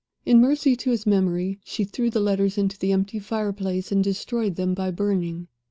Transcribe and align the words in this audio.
In 0.25 0.41
mercy 0.41 0.75
to 0.77 0.89
his 0.89 1.05
memory 1.05 1.59
she 1.63 1.83
threw 1.83 2.09
the 2.09 2.19
letters 2.19 2.57
into 2.57 2.75
the 2.75 2.91
empty 2.91 3.19
fireplace, 3.19 3.91
and 3.91 4.03
destroyed 4.03 4.55
them 4.55 4.73
by 4.73 4.89
burning. 4.89 5.47